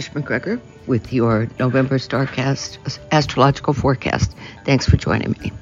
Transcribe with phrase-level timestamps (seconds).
[0.00, 4.34] Trish McGregor with your November Starcast astrological forecast.
[4.64, 5.52] Thanks for joining me.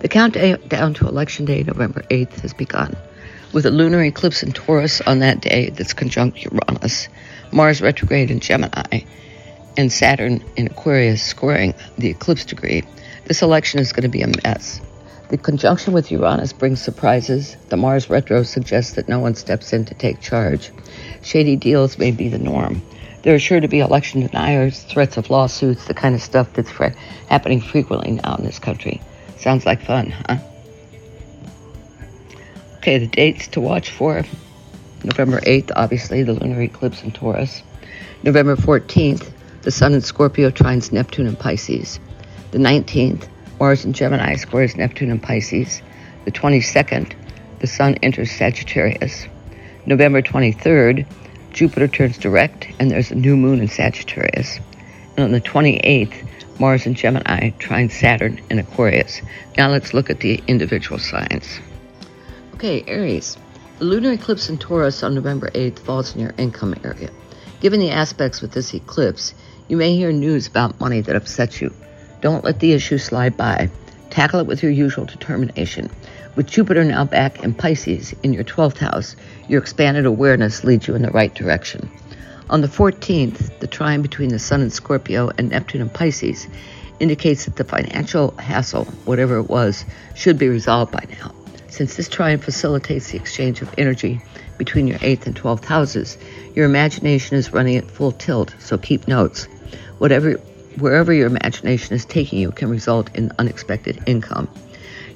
[0.00, 2.94] The countdown to Election Day, November 8th, has begun.
[3.54, 7.08] With a lunar eclipse in Taurus on that day that's conjunct Uranus,
[7.50, 9.04] Mars retrograde in Gemini,
[9.78, 12.82] and Saturn in Aquarius squaring the eclipse degree,
[13.24, 14.82] this election is going to be a mess.
[15.30, 17.56] The conjunction with Uranus brings surprises.
[17.70, 20.72] The Mars retro suggests that no one steps in to take charge.
[21.22, 22.82] Shady deals may be the norm.
[23.22, 26.70] There are sure to be election deniers, threats of lawsuits, the kind of stuff that's
[26.70, 26.96] fre-
[27.28, 29.00] happening frequently now in this country.
[29.38, 30.38] Sounds like fun, huh?
[32.78, 34.24] Okay, the dates to watch for
[35.04, 37.62] November 8th, obviously, the lunar eclipse in Taurus.
[38.22, 39.30] November 14th,
[39.62, 42.00] the Sun in Scorpio trines Neptune in Pisces.
[42.52, 45.82] The 19th, Mars in Gemini squares Neptune in Pisces.
[46.24, 47.14] The 22nd,
[47.58, 49.26] the Sun enters Sagittarius.
[49.86, 51.06] November 23rd,
[51.52, 54.58] Jupiter turns direct and there's a new moon in Sagittarius.
[55.16, 56.26] And on the 28th,
[56.60, 59.22] Mars in Gemini trines Saturn in Aquarius.
[59.56, 61.60] Now let's look at the individual signs.
[62.54, 63.36] Okay, Aries.
[63.78, 67.10] The lunar eclipse in Taurus on November 8th falls in your income area.
[67.60, 69.34] Given the aspects with this eclipse,
[69.68, 71.72] you may hear news about money that upsets you.
[72.20, 73.70] Don't let the issue slide by.
[74.10, 75.90] Tackle it with your usual determination.
[76.36, 79.16] With Jupiter now back in Pisces in your 12th house,
[79.48, 81.90] your expanded awareness leads you in the right direction.
[82.50, 86.46] On the 14th, the trine between the Sun in Scorpio and Neptune in Pisces
[87.00, 91.34] indicates that the financial hassle, whatever it was, should be resolved by now.
[91.68, 94.20] Since this trine facilitates the exchange of energy
[94.56, 96.18] between your 8th and 12th houses,
[96.54, 99.44] your imagination is running at full tilt, so keep notes.
[99.98, 100.34] Whatever
[100.78, 104.48] wherever your imagination is taking you can result in unexpected income.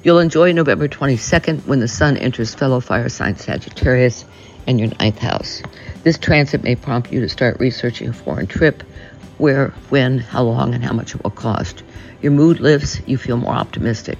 [0.03, 4.25] You'll enjoy November 22nd when the Sun enters fellow fire sign Sagittarius
[4.67, 5.63] and your ninth house.
[6.03, 8.83] This transit may prompt you to start researching a foreign trip,
[9.37, 11.83] where, when, how long, and how much it will cost.
[12.21, 14.19] Your mood lifts, you feel more optimistic.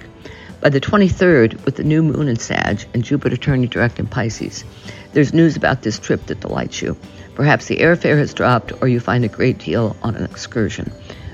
[0.62, 4.64] By the 23rd, with the new moon in Sag and Jupiter turning direct in Pisces,
[5.12, 6.96] there's news about this trip that delights you.
[7.34, 10.90] Perhaps the airfare has dropped, or you find a great deal on an excursion.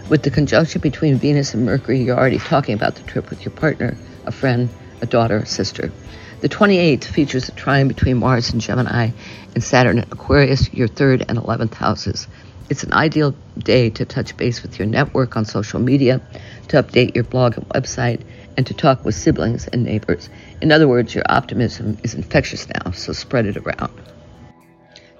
[0.09, 3.53] With the conjunction between Venus and Mercury, you're already talking about the trip with your
[3.53, 3.97] partner,
[4.27, 4.69] a friend,
[5.01, 5.93] a daughter, a sister.
[6.41, 9.11] The 28th features a trine between Mars and Gemini
[9.55, 12.29] and Saturn in Aquarius, your third and 11th houses.
[12.71, 16.21] It's an ideal day to touch base with your network on social media,
[16.69, 18.23] to update your blog and website,
[18.57, 20.31] and to talk with siblings and neighbors.
[20.61, 23.93] In other words, your optimism is infectious now, so spread it around.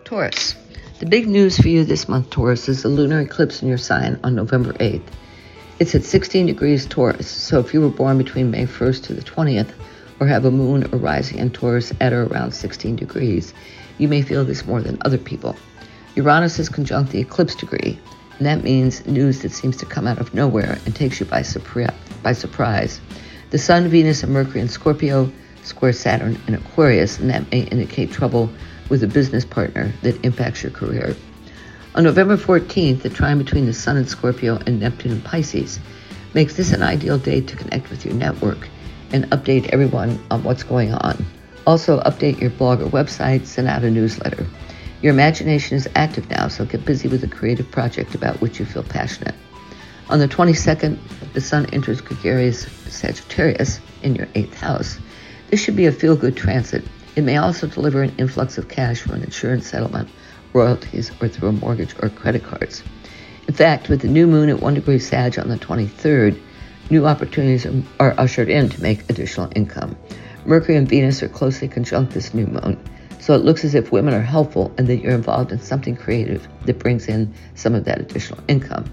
[0.05, 0.55] Taurus.
[1.01, 4.21] The big news for you this month, Taurus, is the lunar eclipse in your sign
[4.23, 5.03] on November 8th.
[5.81, 9.23] It's at 16 degrees Taurus, so if you were born between May 1st to the
[9.23, 9.71] 20th,
[10.21, 13.55] or have a moon or rising in Taurus at or around 16 degrees,
[13.97, 15.57] you may feel this more than other people.
[16.17, 17.99] Uranus is conjunct the eclipse degree,
[18.37, 21.41] and that means news that seems to come out of nowhere and takes you by,
[21.41, 23.01] surpri- by surprise.
[23.49, 28.13] The Sun, Venus, and Mercury in Scorpio square Saturn in Aquarius, and that may indicate
[28.13, 28.51] trouble
[28.91, 31.17] with a business partner that impacts your career.
[31.93, 35.81] On November 14th, the trine between the Sun in Scorpio and Neptune in Pisces
[36.35, 38.69] makes this an ideal day to connect with your network
[39.13, 41.27] and update everyone on what's going on.
[41.67, 44.47] Also, update your blog or website, send out a newsletter.
[45.03, 48.67] Your imagination is active now, so get busy with a creative project about which you
[48.67, 49.35] feel passionate.
[50.11, 50.97] On the 22nd,
[51.33, 54.97] the Sun enters gregarious Sagittarius in your eighth house.
[55.49, 56.85] This should be a feel good transit
[57.17, 60.09] it may also deliver an influx of cash from an insurance settlement,
[60.53, 62.83] royalties, or through a mortgage or credit cards.
[63.49, 66.41] In fact, with the new moon at 1 degree Sag on the 23rd,
[66.91, 67.67] new opportunities
[67.99, 69.97] are ushered in to make additional income.
[70.45, 72.79] Mercury and Venus are closely conjunct this new moon,
[73.19, 76.49] so it looks as if women are helpful and that you're involved in something creative
[76.65, 78.85] that brings in some of that additional income.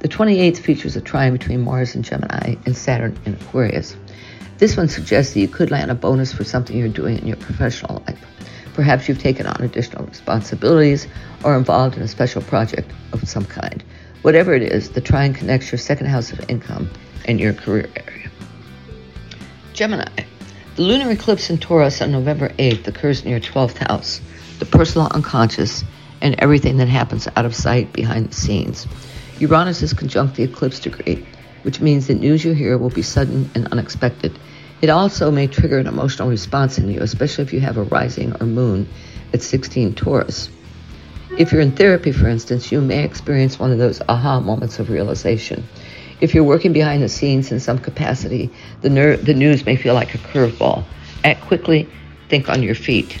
[0.00, 3.96] The 28th features a trine between Mars and Gemini and Saturn in Aquarius.
[4.58, 7.36] This one suggests that you could land a bonus for something you're doing in your
[7.36, 8.24] professional life.
[8.80, 11.06] Perhaps you've taken on additional responsibilities
[11.44, 13.84] or involved in a special project of some kind.
[14.22, 16.88] Whatever it is, the trine connects your second house of income
[17.26, 18.30] and your career area.
[19.74, 20.08] Gemini.
[20.76, 24.22] The lunar eclipse in Taurus on November 8th occurs in your 12th house,
[24.60, 25.84] the personal unconscious,
[26.22, 28.86] and everything that happens out of sight behind the scenes.
[29.40, 31.26] Uranus is conjunct the eclipse degree,
[31.64, 34.38] which means that news you hear will be sudden and unexpected
[34.80, 38.34] it also may trigger an emotional response in you, especially if you have a rising
[38.40, 38.88] or moon
[39.32, 40.48] at 16 Taurus.
[41.38, 44.90] If you're in therapy, for instance, you may experience one of those aha moments of
[44.90, 45.64] realization.
[46.20, 48.50] If you're working behind the scenes in some capacity,
[48.80, 50.84] the, ner- the news may feel like a curveball.
[51.24, 51.88] Act quickly,
[52.28, 53.18] think on your feet.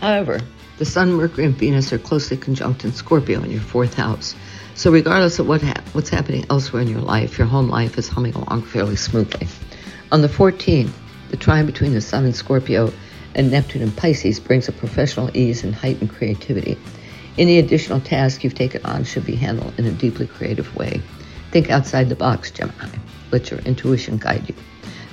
[0.00, 0.40] However,
[0.78, 4.34] The Sun, Mercury, and Venus are closely conjunct in Scorpio in your fourth house.
[4.76, 8.08] So, regardless of what ha- what's happening elsewhere in your life, your home life is
[8.08, 9.48] humming along fairly smoothly.
[10.12, 10.90] On the 14th,
[11.30, 12.92] the trine between the Sun and Scorpio
[13.34, 16.76] and Neptune and Pisces brings a professional ease and heightened creativity.
[17.38, 21.00] Any additional task you've taken on should be handled in a deeply creative way.
[21.52, 22.98] Think outside the box, Gemini.
[23.32, 24.54] Let your intuition guide you.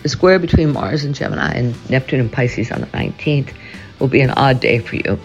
[0.01, 3.53] The square between Mars and Gemini and Neptune and Pisces on the 19th
[3.99, 5.17] will be an odd day for you.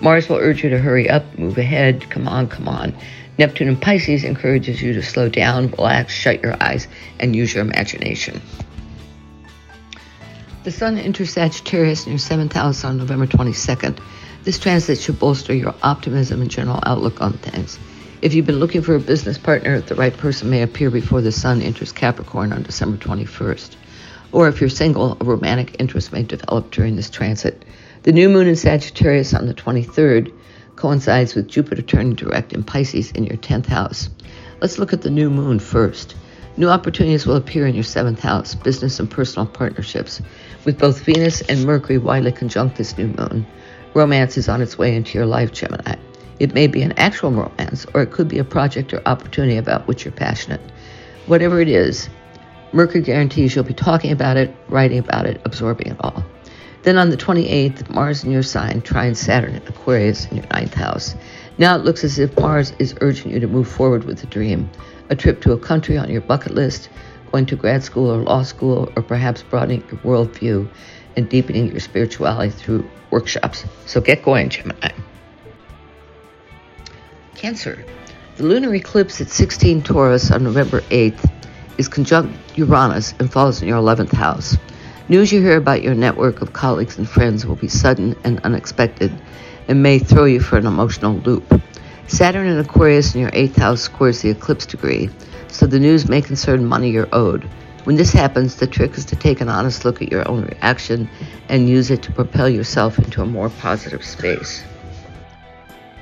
[0.00, 2.92] Mars will urge you to hurry up, move ahead, come on, come on.
[3.38, 6.86] Neptune in Pisces encourages you to slow down, relax, shut your eyes,
[7.18, 8.40] and use your imagination.
[10.64, 13.98] The Sun enters Sagittarius in your seventh house on November 22nd.
[14.44, 17.78] This transit should bolster your optimism and general outlook on things.
[18.20, 21.32] If you've been looking for a business partner, the right person may appear before the
[21.32, 23.74] Sun enters Capricorn on December 21st.
[24.30, 27.64] Or if you're single, a romantic interest may develop during this transit.
[28.04, 30.32] The new moon in Sagittarius on the 23rd
[30.82, 34.10] coincides with Jupiter turning direct in Pisces in your 10th house.
[34.60, 36.16] Let's look at the new moon first.
[36.56, 40.20] New opportunities will appear in your 7th house, business and personal partnerships.
[40.64, 43.46] With both Venus and Mercury widely conjunct this new moon,
[43.94, 45.94] romance is on its way into your life, Gemini.
[46.40, 49.86] It may be an actual romance, or it could be a project or opportunity about
[49.86, 50.60] which you're passionate.
[51.26, 52.08] Whatever it is,
[52.72, 56.24] Mercury guarantees you'll be talking about it, writing about it, absorbing it all.
[56.82, 60.74] Then on the 28th, Mars in your sign trines Saturn in Aquarius in your ninth
[60.74, 61.14] house.
[61.56, 64.68] Now it looks as if Mars is urging you to move forward with a dream,
[65.08, 66.88] a trip to a country on your bucket list,
[67.30, 70.68] going to grad school or law school, or perhaps broadening your worldview
[71.16, 73.64] and deepening your spirituality through workshops.
[73.86, 74.90] So get going, Gemini.
[77.36, 77.84] Cancer.
[78.36, 81.30] The lunar eclipse at 16 Taurus on November 8th
[81.78, 84.56] is conjunct Uranus and falls in your 11th house.
[85.08, 89.12] News you hear about your network of colleagues and friends will be sudden and unexpected
[89.66, 91.60] and may throw you for an emotional loop.
[92.06, 95.10] Saturn in Aquarius in your eighth house squares the eclipse degree,
[95.48, 97.42] so the news may concern money you're owed.
[97.82, 101.08] When this happens, the trick is to take an honest look at your own reaction
[101.48, 104.62] and use it to propel yourself into a more positive space.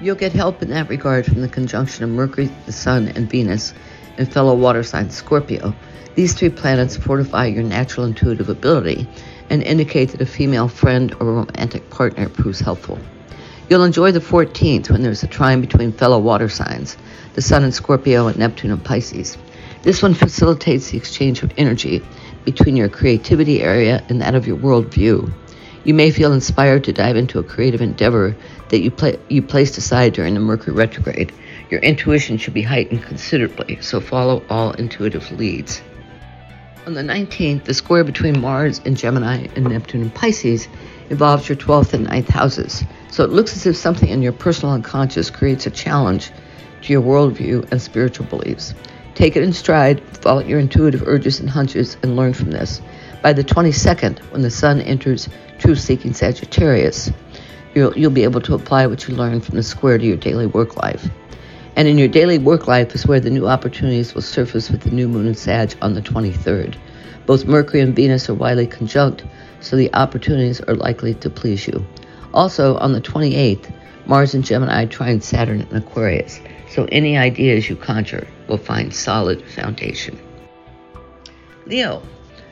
[0.03, 3.73] You'll get help in that regard from the conjunction of Mercury, the Sun, and Venus,
[4.21, 5.75] and fellow water sign Scorpio,
[6.15, 9.09] these three planets fortify your natural intuitive ability
[9.49, 12.99] and indicate that a female friend or romantic partner proves helpful.
[13.71, 16.99] You'll enjoy the 14th when there's a trine between fellow water signs,
[17.33, 19.39] the Sun in Scorpio and Neptune in Pisces.
[19.83, 22.03] This one facilitates the exchange of energy
[22.45, 25.33] between your creativity area and that of your worldview.
[25.85, 28.37] You may feel inspired to dive into a creative endeavor
[28.69, 31.33] that you, pla- you placed aside during the Mercury retrograde.
[31.71, 35.81] Your intuition should be heightened considerably, so follow all intuitive leads.
[36.85, 40.67] On the 19th, the square between Mars and Gemini and Neptune and Pisces
[41.11, 42.83] involves your 12th and 9th houses.
[43.11, 46.33] So it looks as if something in your personal unconscious creates a challenge
[46.83, 48.75] to your worldview and spiritual beliefs.
[49.15, 52.83] Take it in stride, follow your intuitive urges and hunches, and learn from this.
[53.23, 55.29] By the 22nd, when the Sun enters
[55.59, 57.13] truth seeking Sagittarius,
[57.77, 60.47] you'll, you'll be able to apply what you learned from the square to your daily
[60.47, 61.09] work life.
[61.81, 64.91] And in your daily work life is where the new opportunities will surface with the
[64.91, 66.77] new moon in Sag on the 23rd.
[67.25, 69.25] Both Mercury and Venus are widely conjunct,
[69.61, 71.87] so the opportunities are likely to please you.
[72.35, 73.73] Also, on the 28th,
[74.05, 79.43] Mars and Gemini trine Saturn in Aquarius, so any ideas you conjure will find solid
[79.43, 80.21] foundation.
[81.65, 82.03] Leo.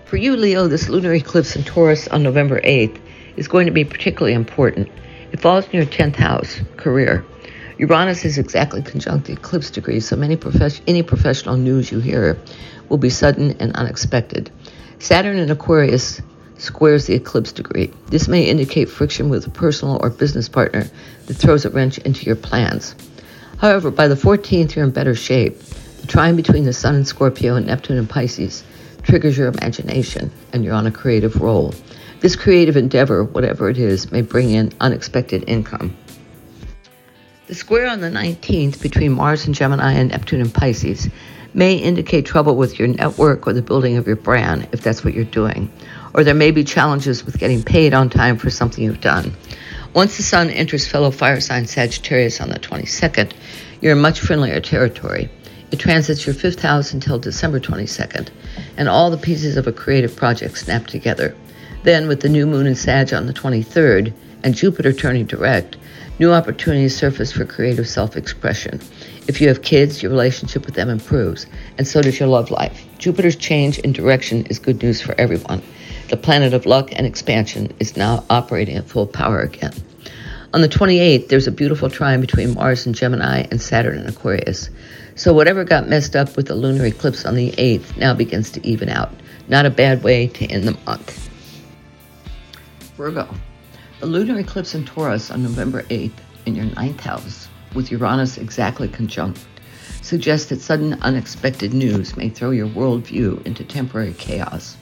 [0.06, 2.98] For you, Leo, this lunar eclipse in Taurus on November 8th
[3.36, 4.88] is going to be particularly important.
[5.32, 7.26] It falls in your 10th house, career.
[7.78, 12.36] Uranus is exactly conjunct the eclipse degree, so many profes- any professional news you hear
[12.88, 14.50] will be sudden and unexpected.
[14.98, 16.20] Saturn in Aquarius
[16.56, 17.92] squares the eclipse degree.
[18.08, 20.90] This may indicate friction with a personal or business partner
[21.26, 22.96] that throws a wrench into your plans.
[23.58, 25.60] However, by the 14th, you're in better shape.
[26.00, 28.64] The trine between the Sun and Scorpio and Neptune and Pisces
[29.04, 31.72] triggers your imagination, and you're on a creative roll.
[32.18, 35.96] This creative endeavor, whatever it is, may bring in unexpected income.
[37.48, 41.08] The square on the 19th between Mars and Gemini and Neptune and Pisces
[41.54, 45.14] may indicate trouble with your network or the building of your brand, if that's what
[45.14, 45.72] you're doing.
[46.12, 49.32] Or there may be challenges with getting paid on time for something you've done.
[49.94, 53.32] Once the Sun enters fellow fire sign Sagittarius on the 22nd,
[53.80, 55.30] you're in much friendlier territory.
[55.70, 58.28] It transits your fifth house until December 22nd,
[58.76, 61.34] and all the pieces of a creative project snap together.
[61.82, 65.76] Then, with the new moon in Sag on the 23rd and Jupiter turning direct,
[66.20, 68.80] New opportunities surface for creative self expression.
[69.28, 72.84] If you have kids, your relationship with them improves, and so does your love life.
[72.98, 75.62] Jupiter's change in direction is good news for everyone.
[76.08, 79.72] The planet of luck and expansion is now operating at full power again.
[80.52, 84.70] On the 28th, there's a beautiful trine between Mars and Gemini and Saturn and Aquarius.
[85.14, 88.66] So whatever got messed up with the lunar eclipse on the 8th now begins to
[88.66, 89.12] even out.
[89.46, 91.30] Not a bad way to end the month.
[92.96, 93.28] Virgo.
[94.00, 96.12] The lunar eclipse in Taurus on November 8th
[96.46, 99.44] in your ninth house, with Uranus exactly conjunct,
[100.02, 104.76] suggests that sudden unexpected news may throw your worldview into temporary chaos.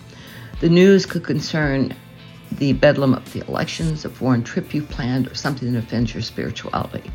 [0.60, 1.94] The news could concern
[2.52, 6.22] the bedlam of the elections, a foreign trip you've planned, or something that offends your
[6.22, 7.10] spirituality.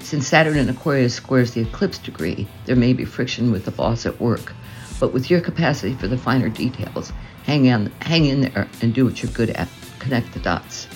[0.00, 4.06] Since Saturn in Aquarius squares the eclipse degree, there may be friction with the boss
[4.06, 4.52] at work.
[4.98, 7.12] But with your capacity for the finer details,
[7.44, 9.68] hang in, hang in there and do what you're good at.
[10.00, 10.88] Connect the dots.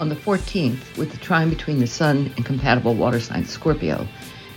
[0.00, 4.08] On the 14th, with the trine between the Sun and compatible water sign Scorpio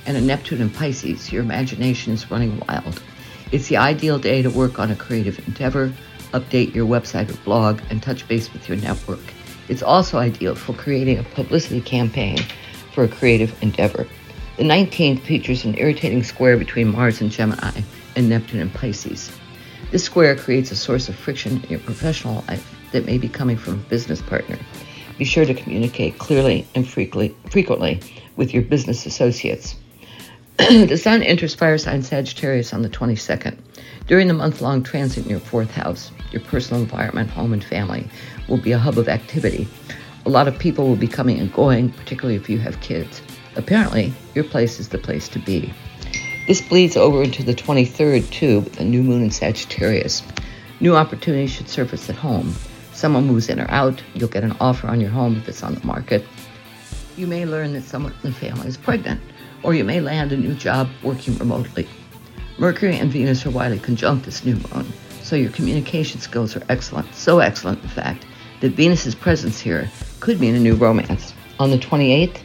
[0.06, 3.04] and a Neptune in Pisces, your imagination is running wild.
[3.52, 5.92] It's the ideal day to work on a creative endeavor,
[6.32, 9.20] update your website or blog, and touch base with your network.
[9.68, 12.38] It's also ideal for creating a publicity campaign
[12.94, 14.08] for a creative endeavor.
[14.56, 17.82] The 19th features an irritating square between Mars and Gemini
[18.16, 19.30] and Neptune and Pisces.
[19.92, 23.58] This square creates a source of friction in your professional life that may be coming
[23.58, 24.58] from a business partner.
[25.24, 28.02] Be sure to communicate clearly and frequently
[28.36, 29.74] with your business associates.
[30.58, 33.58] the Sun enters fire sign Sagittarius on the 22nd.
[34.06, 38.06] During the month long transit in your fourth house, your personal environment, home, and family
[38.50, 39.66] will be a hub of activity.
[40.26, 43.22] A lot of people will be coming and going, particularly if you have kids.
[43.56, 45.74] Apparently, your place is the place to be.
[46.48, 50.22] This bleeds over into the 23rd, too, with a new moon in Sagittarius.
[50.82, 52.54] New opportunities should surface at home.
[53.04, 55.76] Someone moves in or out, you'll get an offer on your home if it's on
[55.76, 56.24] the market.
[57.18, 59.20] You may learn that someone in the family is pregnant,
[59.62, 61.86] or you may land a new job working remotely.
[62.58, 64.88] Mercury and Venus are widely conjunct this new moon,
[65.22, 68.26] so your communication skills are excellent, so excellent, in fact,
[68.62, 69.92] that Venus's presence here
[70.22, 71.34] could mean a new romance.
[71.60, 72.38] On the 28th,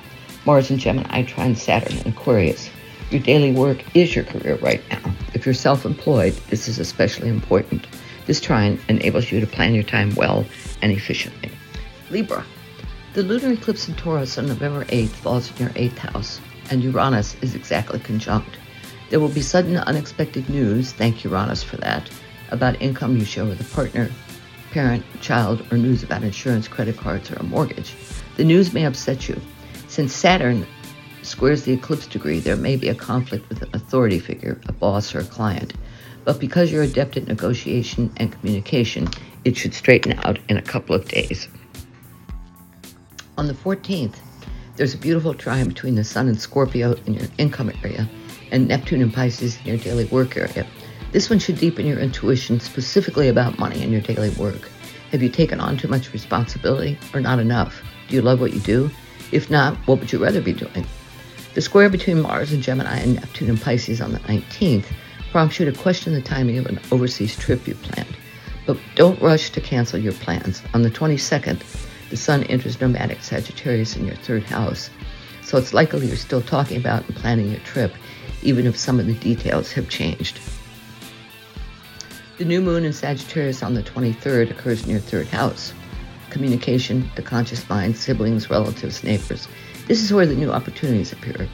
[0.44, 2.68] Mars and Gemini trine Saturn in Aquarius.
[3.12, 5.14] Your daily work is your career right now.
[5.34, 7.86] If you're self employed, this is especially important.
[8.28, 10.44] This trine enables you to plan your time well
[10.82, 11.50] and efficiently.
[12.10, 12.44] Libra.
[13.14, 16.38] The lunar eclipse in Taurus on November 8th falls in your 8th house,
[16.70, 18.58] and Uranus is exactly conjunct.
[19.08, 22.10] There will be sudden unexpected news, thank Uranus for that,
[22.50, 24.10] about income you share with a partner,
[24.72, 27.94] parent, child, or news about insurance, credit cards, or a mortgage.
[28.36, 29.40] The news may upset you.
[29.88, 30.66] Since Saturn
[31.22, 35.14] squares the eclipse degree, there may be a conflict with an authority figure, a boss,
[35.14, 35.72] or a client.
[36.28, 39.08] But because you're adept at negotiation and communication,
[39.46, 41.48] it should straighten out in a couple of days.
[43.38, 44.16] On the 14th,
[44.76, 48.06] there's a beautiful trine between the Sun and Scorpio in your income area
[48.52, 50.66] and Neptune and Pisces in your daily work area.
[51.12, 54.68] This one should deepen your intuition specifically about money and your daily work.
[55.12, 57.82] Have you taken on too much responsibility or not enough?
[58.08, 58.90] Do you love what you do?
[59.32, 60.86] If not, what would you rather be doing?
[61.54, 64.92] The square between Mars and Gemini and Neptune and Pisces on the 19th
[65.30, 68.16] prompts you to question the timing of an overseas trip you planned.
[68.66, 70.62] But don't rush to cancel your plans.
[70.74, 71.62] On the 22nd,
[72.10, 74.90] the Sun enters nomadic Sagittarius in your third house.
[75.42, 77.94] So it's likely you're still talking about and planning your trip,
[78.42, 80.40] even if some of the details have changed.
[82.38, 85.72] The new moon in Sagittarius on the 23rd occurs in your third house.
[86.30, 89.48] Communication, the conscious mind, siblings, relatives, neighbors.
[89.86, 91.48] This is where the new opportunities appear.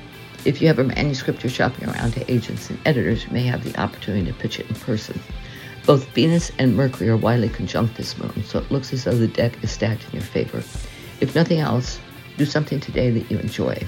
[0.45, 3.65] If you have a manuscript you're shopping around to agents and editors, you may have
[3.65, 5.19] the opportunity to pitch it in person.
[5.87, 9.27] Both Venus and Mercury are widely conjunct this moon, so it looks as though the
[9.27, 10.63] deck is stacked in your favor.
[11.21, 11.99] If nothing else,
[12.37, 13.87] do something today that you enjoy.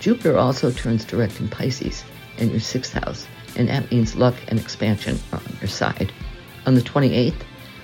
[0.00, 2.04] Jupiter also turns direct in Pisces
[2.38, 6.10] in your sixth house, and that means luck and expansion are on your side.
[6.64, 7.42] On the 28th,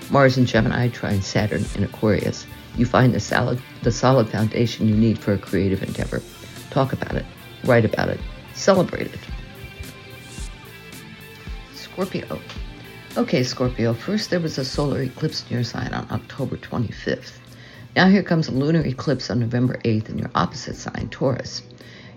[0.09, 2.47] Mars and Gemini trine Saturn in Aquarius.
[2.75, 6.23] You find the solid, the solid foundation you need for a creative endeavor.
[6.71, 7.25] Talk about it,
[7.65, 8.19] write about it,
[8.53, 9.19] celebrate it.
[11.73, 12.39] Scorpio.
[13.17, 17.39] Okay, Scorpio, first there was a solar eclipse in your sign on October 25th.
[17.95, 21.61] Now here comes a lunar eclipse on November 8th in your opposite sign, Taurus.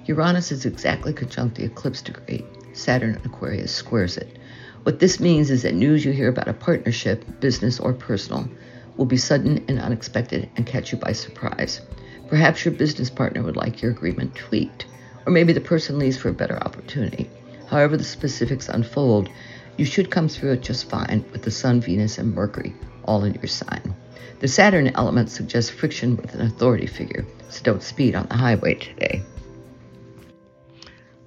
[0.07, 2.45] Uranus is exactly conjunct the eclipse degree.
[2.73, 4.39] Saturn in Aquarius squares it.
[4.83, 8.49] What this means is that news you hear about a partnership, business or personal,
[8.97, 11.81] will be sudden and unexpected and catch you by surprise.
[12.29, 14.87] Perhaps your business partner would like your agreement tweaked,
[15.29, 17.29] or maybe the person leaves for a better opportunity.
[17.69, 19.29] However, the specifics unfold,
[19.77, 23.35] you should come through it just fine with the Sun, Venus, and Mercury all in
[23.35, 23.95] your sign.
[24.41, 28.77] The Saturn element suggests friction with an authority figure, so don't speed on the highway
[28.77, 29.23] today.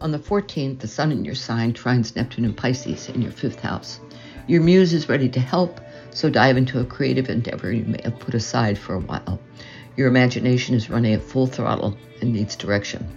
[0.01, 3.59] On the 14th, the Sun in your sign trines Neptune and Pisces in your fifth
[3.59, 3.99] house.
[4.47, 5.79] Your muse is ready to help,
[6.09, 9.39] so dive into a creative endeavor you may have put aside for a while.
[9.95, 13.07] Your imagination is running at full throttle and needs direction.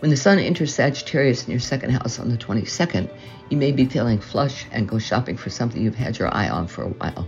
[0.00, 3.08] When the sun enters Sagittarius in your second house on the 22nd,
[3.48, 6.66] you may be feeling flush and go shopping for something you've had your eye on
[6.66, 7.26] for a while.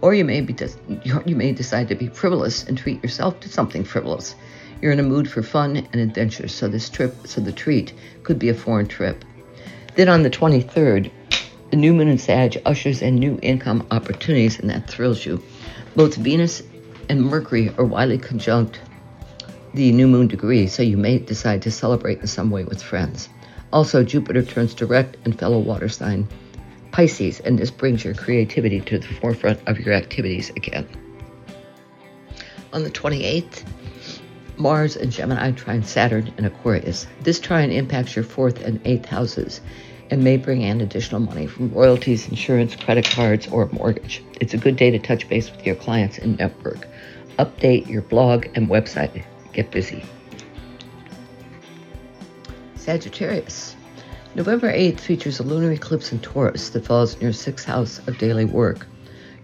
[0.00, 0.56] Or you may, be
[1.04, 4.34] you may decide to be frivolous and treat yourself to something frivolous.
[4.82, 7.92] You're in a mood for fun and adventure, so this trip, so the treat
[8.24, 9.24] could be a foreign trip.
[9.94, 11.12] Then on the 23rd,
[11.70, 15.40] the new moon in Sag ushers in new income opportunities, and that thrills you.
[15.94, 16.62] Both Venus
[17.08, 18.80] and Mercury are widely conjunct
[19.74, 23.28] the new moon degree, so you may decide to celebrate in some way with friends.
[23.72, 26.26] Also, Jupiter turns direct and fellow water sign
[26.90, 30.88] Pisces, and this brings your creativity to the forefront of your activities again.
[32.72, 33.64] On the 28th,
[34.56, 37.06] Mars and Gemini trine Saturn and Aquarius.
[37.22, 39.60] This trine impacts your fourth and eighth houses
[40.10, 44.22] and may bring in additional money from royalties, insurance, credit cards, or mortgage.
[44.40, 46.88] It's a good day to touch base with your clients and network.
[47.38, 49.22] Update your blog and website.
[49.58, 50.04] Get busy.
[52.76, 53.74] Sagittarius.
[54.36, 58.18] November 8th features a lunar eclipse in Taurus that falls in your sixth house of
[58.18, 58.86] daily work.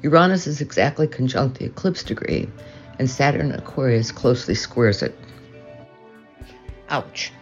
[0.03, 2.49] Uranus is exactly conjunct the eclipse degree,
[3.01, 5.19] and Saturn Aquarius closely squares it.
[6.91, 7.33] Ouch.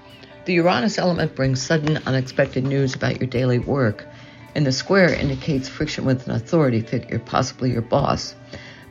[0.46, 4.06] The Uranus element brings sudden, unexpected news about your daily work,
[4.54, 8.34] and the square indicates friction with an authority figure, possibly your boss.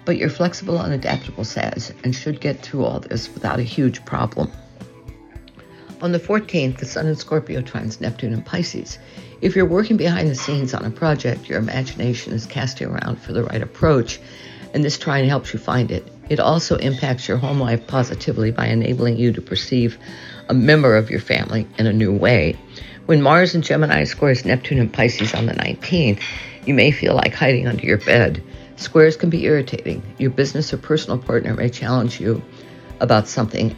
[0.05, 4.03] But you're flexible and adaptable, Saz, and should get through all this without a huge
[4.05, 4.51] problem.
[6.01, 8.97] On the 14th, the Sun in Scorpio trines Neptune and Pisces.
[9.41, 13.33] If you're working behind the scenes on a project, your imagination is casting around for
[13.33, 14.19] the right approach,
[14.73, 16.11] and this trine helps you find it.
[16.29, 19.99] It also impacts your home life positively by enabling you to perceive
[20.49, 22.57] a member of your family in a new way.
[23.05, 26.21] When Mars and Gemini squares Neptune and Pisces on the 19th,
[26.65, 28.41] you may feel like hiding under your bed.
[28.81, 30.01] Squares can be irritating.
[30.17, 32.41] Your business or personal partner may challenge you
[32.99, 33.77] about something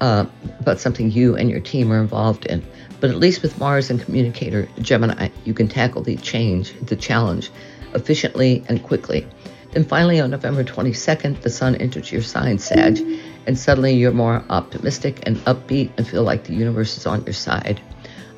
[0.00, 0.26] uh,
[0.58, 2.64] about something you and your team are involved in.
[3.00, 7.50] But at least with Mars and Communicator Gemini, you can tackle the change, the challenge,
[7.94, 9.24] efficiently and quickly.
[9.70, 13.00] Then finally, on November 22nd, the Sun enters your sign, Sag,
[13.46, 17.34] and suddenly you're more optimistic and upbeat and feel like the universe is on your
[17.34, 17.80] side.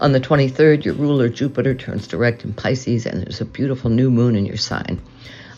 [0.00, 4.10] On the 23rd, your ruler Jupiter turns direct in Pisces, and there's a beautiful new
[4.10, 5.00] moon in your sign.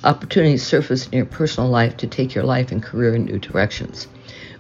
[0.05, 4.09] Opportunities surface in your personal life to take your life and career in new directions.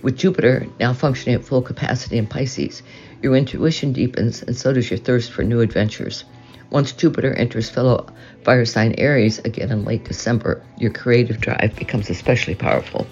[0.00, 2.82] With Jupiter now functioning at full capacity in Pisces,
[3.22, 6.22] your intuition deepens and so does your thirst for new adventures.
[6.70, 8.06] Once Jupiter enters fellow
[8.44, 13.04] fire sign Aries again in late December, your creative drive becomes especially powerful.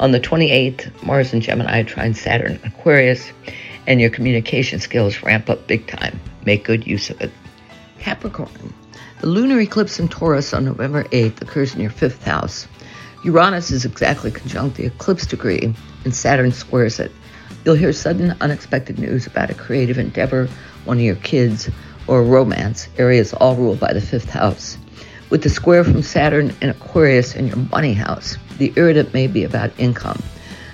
[0.00, 3.30] On the 28th, Mars and Gemini trine Saturn Aquarius,
[3.86, 6.18] and your communication skills ramp up big time.
[6.44, 7.30] Make good use of it.
[8.00, 8.74] Capricorn.
[9.20, 12.66] The lunar eclipse in Taurus on November 8th occurs in your fifth house.
[13.22, 15.74] Uranus is exactly conjunct the eclipse degree,
[16.06, 17.12] and Saturn squares it.
[17.62, 20.48] You'll hear sudden, unexpected news about a creative endeavor,
[20.86, 21.68] one of your kids,
[22.06, 24.78] or romance, areas all ruled by the fifth house.
[25.28, 29.44] With the square from Saturn and Aquarius in your money house, the irritant may be
[29.44, 30.22] about income.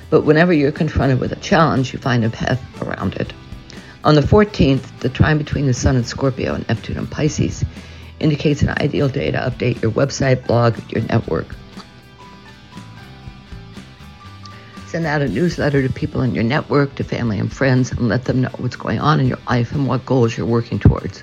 [0.09, 3.33] But whenever you're confronted with a challenge, you find a path around it.
[4.05, 7.65] On the 14th, the trine between the Sun and Scorpio and Neptune and Pisces
[8.21, 11.47] indicates an ideal day to update your website, blog, your network.
[14.87, 18.25] Send out a newsletter to people in your network, to family and friends, and let
[18.25, 21.23] them know what's going on in your life and what goals you're working towards.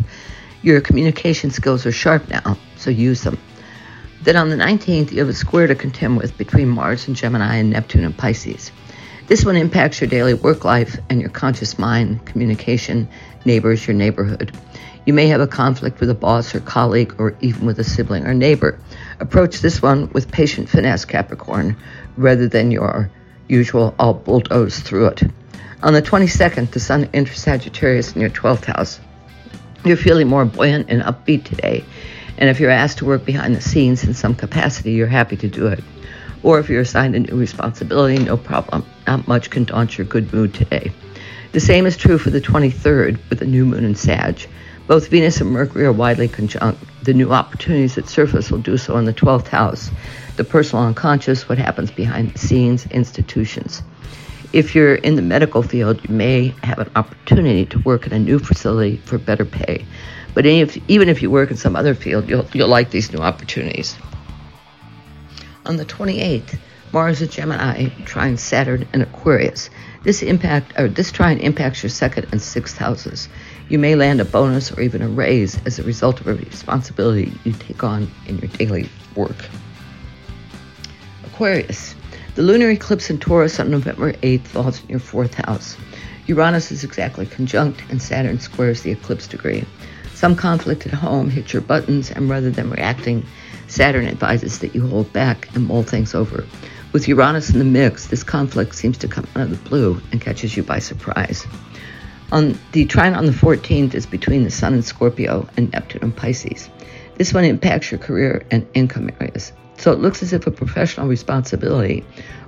[0.62, 3.38] Your communication skills are sharp now, so use them.
[4.22, 7.56] Then on the 19th, you have a square to contend with between Mars and Gemini
[7.56, 8.72] and Neptune and Pisces.
[9.28, 13.08] This one impacts your daily work life and your conscious mind, communication,
[13.46, 14.56] neighbors, your neighborhood.
[15.06, 18.26] You may have a conflict with a boss or colleague or even with a sibling
[18.26, 18.80] or neighbor.
[19.20, 21.76] Approach this one with patient finesse, Capricorn,
[22.16, 23.12] rather than your
[23.50, 25.24] usual, I'll bulldoze through it.
[25.82, 29.02] On the 22nd, the Sun enters Sagittarius in your 12th house.
[29.84, 31.84] You're feeling more buoyant and upbeat today.
[32.38, 35.50] And if you're asked to work behind the scenes in some capacity, you're happy to
[35.50, 35.84] do it.
[36.42, 38.86] Or if you're assigned a new responsibility, no problem.
[39.06, 40.94] Not much can daunt your good mood today.
[41.52, 44.48] The same is true for the 23rd with the new moon in Sag.
[44.86, 46.84] Both Venus and Mercury are widely conjunct.
[47.04, 49.89] The new opportunities that surface will do so in the 12th house
[50.36, 53.84] the personal unconscious, what happens behind the scenes, institutions.
[54.52, 58.19] If you're in the medical field, you may have an opportunity to work in a
[58.19, 59.86] new facility for better pay.
[60.34, 63.19] But if, even if you work in some other field, you'll, you'll like these new
[63.19, 63.96] opportunities.
[65.65, 66.58] On the 28th,
[66.91, 69.72] Mars and Gemini trine Saturn and Aquarius.
[70.04, 73.30] This impact or this trine impacts your second and sixth houses.
[73.74, 77.34] You may land a bonus or even a raise as a result of a responsibility
[77.44, 79.50] you take on in your daily work.
[81.26, 81.96] Aquarius.
[82.36, 85.76] The lunar eclipse in Taurus on November 8th falls in your fourth house.
[86.28, 89.66] Uranus is exactly conjunct, and Saturn squares the eclipse degree.
[90.14, 93.26] Some conflict at home hits your buttons, and rather than reacting,
[93.68, 96.46] Saturn advises that you hold back and mull things over.
[96.92, 100.22] With Uranus in the mix, this conflict seems to come out of the blue and
[100.22, 101.48] catches you by surprise.
[102.34, 106.12] On the trine on the 14th is between the Sun in Scorpio and Neptune in
[106.12, 106.67] Pisces.
[107.13, 109.54] This one impacts your career and income areas.
[109.78, 112.04] So it looks as if a professional responsibility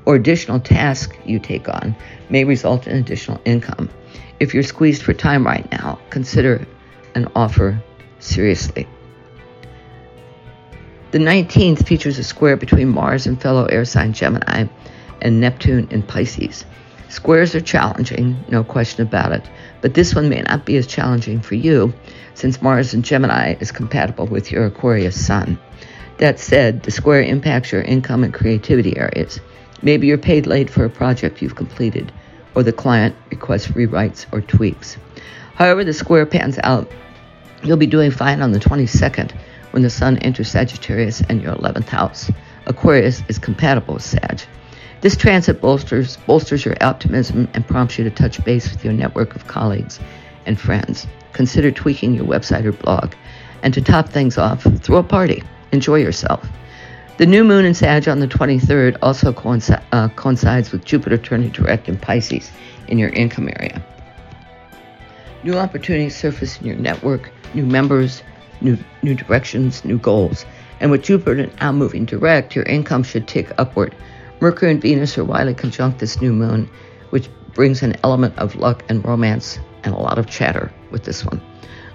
[0.06, 1.96] or additional task you take on
[2.32, 3.92] may result in additional income.
[4.40, 6.66] If you're squeezed for time right now, consider
[7.14, 7.80] an offer
[8.18, 8.88] seriously.
[11.12, 14.66] The 19th features a square between Mars and fellow air sign Gemini
[15.22, 16.66] and Neptune in Pisces.
[17.16, 19.50] Squares are challenging, no question about it,
[19.80, 21.94] but this one may not be as challenging for you
[22.34, 25.58] since Mars in Gemini is compatible with your Aquarius Sun.
[26.18, 29.40] That said, the square impacts your income and creativity areas.
[29.82, 32.12] Maybe you're paid late for a project you've completed,
[32.54, 34.98] or the client requests rewrites or tweaks.
[35.54, 36.92] However, the square pans out.
[37.64, 39.32] You'll be doing fine on the 22nd
[39.72, 42.30] when the Sun enters Sagittarius and your 11th house.
[42.66, 44.42] Aquarius is compatible with Sag.
[45.06, 49.36] This transit bolsters, bolsters your optimism and prompts you to touch base with your network
[49.36, 50.00] of colleagues
[50.48, 51.06] and friends.
[51.32, 53.14] Consider tweaking your website or blog.
[53.62, 55.44] And to top things off, throw a party.
[55.72, 56.50] Enjoy yourself.
[57.18, 59.32] The new moon in Sag on the 23rd also
[59.92, 62.50] uh, coincides with Jupiter turning direct in Pisces
[62.88, 63.86] in your income area.
[65.44, 68.24] New opportunities surface in your network, new members,
[68.60, 70.48] new, new directions, new goals.
[70.80, 73.94] And with Jupiter now moving direct, your income should tick upward.
[74.42, 76.70] Mercury and Venus are widely conjunct this new moon,
[77.10, 81.26] which brings an element of luck and romance and a lot of chatter with this
[81.26, 81.42] one.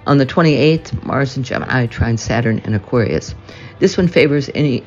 [0.07, 3.35] On the 28th, Mars and Gemini trine Saturn and Aquarius.
[3.79, 4.83] This one favors any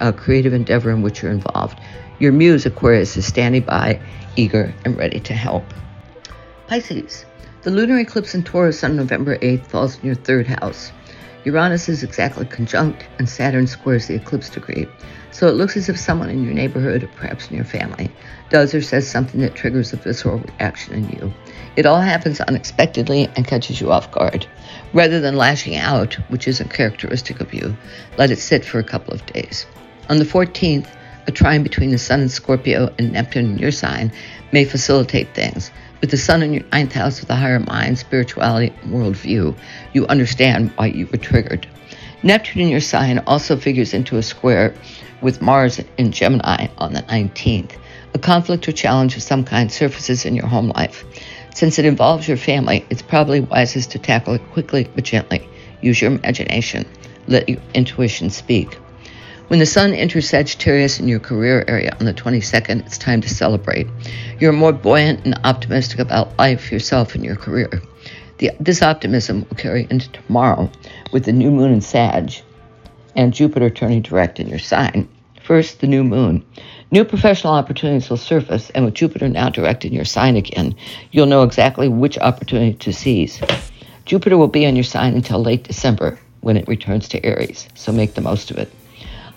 [0.00, 1.78] uh, creative endeavor in which you're involved.
[2.20, 4.00] Your muse, Aquarius, is standing by,
[4.36, 5.64] eager and ready to help.
[6.68, 7.24] Pisces.
[7.62, 10.92] The lunar eclipse in Taurus on November 8th falls in your third house.
[11.44, 14.86] Uranus is exactly conjunct, and Saturn squares the eclipse degree.
[15.32, 18.12] So it looks as if someone in your neighborhood, or perhaps in your family,
[18.50, 21.32] does or says something that triggers a visceral reaction in you.
[21.74, 24.46] It all happens unexpectedly and catches you off guard.
[24.92, 27.76] Rather than lashing out, which isn't characteristic of you,
[28.18, 29.66] let it sit for a couple of days.
[30.08, 30.88] On the 14th,
[31.26, 34.12] a trine between the Sun in Scorpio and Neptune in your sign
[34.52, 35.70] may facilitate things.
[36.02, 39.56] With the Sun in your ninth house of the higher mind, spirituality, and worldview,
[39.92, 41.68] you understand why you were triggered.
[42.24, 44.74] Neptune in your sign also figures into a square
[45.20, 47.76] with Mars in Gemini on the 19th.
[48.14, 51.04] A conflict or challenge of some kind surfaces in your home life.
[51.54, 55.48] Since it involves your family, it's probably wisest to tackle it quickly but gently.
[55.82, 56.84] Use your imagination.
[57.28, 58.76] Let your intuition speak.
[59.52, 63.28] When the sun enters Sagittarius in your career area on the 22nd, it's time to
[63.28, 63.86] celebrate.
[64.40, 67.82] You're more buoyant and optimistic about life, yourself, and your career.
[68.38, 70.70] The, this optimism will carry into tomorrow
[71.12, 72.32] with the new moon in Sag
[73.14, 75.06] and Jupiter turning direct in your sign.
[75.44, 76.42] First, the new moon.
[76.90, 80.74] New professional opportunities will surface, and with Jupiter now direct in your sign again,
[81.10, 83.38] you'll know exactly which opportunity to seize.
[84.06, 87.92] Jupiter will be on your sign until late December when it returns to Aries, so
[87.92, 88.72] make the most of it.